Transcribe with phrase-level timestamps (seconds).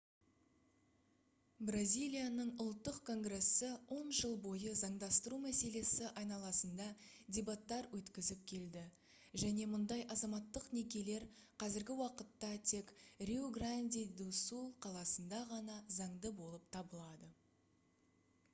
[1.65, 6.87] бразилияның ұлттық конгрессі 10 жыл бойы заңдастыру мәселесі айналасында
[7.37, 8.83] дебаттар өткізіп келді
[9.43, 11.25] және мұндай азаматтық некелер
[11.65, 12.95] қазіргі уақытта тек
[13.31, 17.31] риу-гранди-ду-сул қаласында ғана заңды болып табылады